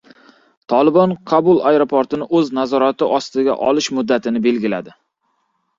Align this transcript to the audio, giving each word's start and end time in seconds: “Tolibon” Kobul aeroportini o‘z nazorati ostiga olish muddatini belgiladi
“Tolibon” 0.73 1.13
Kobul 1.31 1.61
aeroportini 1.73 2.29
o‘z 2.41 2.49
nazorati 2.61 3.11
ostiga 3.19 3.61
olish 3.71 3.95
muddatini 3.99 4.45
belgiladi 4.49 4.99